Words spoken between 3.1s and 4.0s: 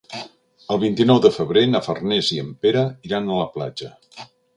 iran a la platja.